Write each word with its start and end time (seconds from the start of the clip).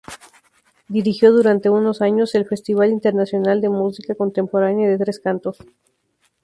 Dirigió 0.87 1.31
durante 1.31 1.69
unos 1.69 2.01
años 2.01 2.33
el 2.33 2.47
Festival 2.47 2.89
Internacional 2.89 3.61
de 3.61 3.69
Música 3.69 4.15
Contemporánea 4.15 4.89
de 4.89 4.97
Tres 4.97 5.19
Cantos. 5.19 5.59